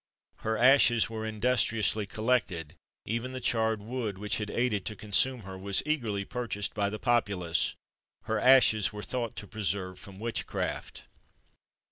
[0.37, 2.73] Her ashes were industriously collected;
[3.05, 6.97] even the charred wood, which had aided to consume her, was eagerly purchased by the
[6.97, 7.75] populace.
[8.23, 11.03] Her ashes were thought to preserve from witchcraft.